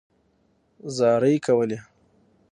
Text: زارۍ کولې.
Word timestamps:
زارۍ 0.95 1.35
کولې. 1.45 1.77